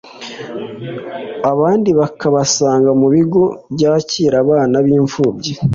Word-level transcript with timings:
abandi 1.51 1.89
bakabasanga 1.99 2.89
mu 2.99 3.07
bigo 3.13 3.43
byakira 3.73 4.35
abana 4.43 4.77
bimfubyi 4.85 5.53